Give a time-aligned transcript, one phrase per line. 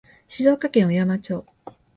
[0.27, 1.45] 静岡県小山町